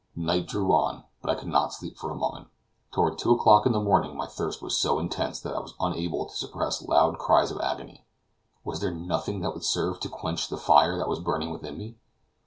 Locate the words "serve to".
9.63-10.09